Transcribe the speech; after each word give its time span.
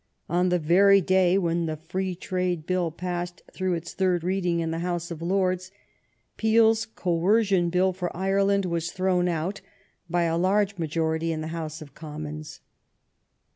On 0.27 0.49
the 0.49 0.57
very 0.57 0.99
day 0.99 1.37
when 1.37 1.67
the 1.67 1.77
Free 1.77 2.15
Trade 2.15 2.65
Bill 2.65 2.89
passed 2.89 3.43
through 3.53 3.75
its 3.75 3.93
third 3.93 4.23
reading 4.23 4.59
in 4.59 4.71
the 4.71 4.79
House 4.79 5.11
of 5.11 5.21
Lords, 5.21 5.71
PeeFs 6.39 6.87
Coercion 6.95 7.69
Bill 7.69 7.93
for 7.93 8.17
Ireland 8.17 8.65
was 8.65 8.89
thrown 8.91 9.27
out 9.27 9.61
by 10.09 10.23
a 10.23 10.39
large 10.39 10.79
majority 10.79 11.31
in 11.31 11.41
the 11.41 11.49
House 11.53 11.83
of 11.83 11.93
Commons. 11.93 12.61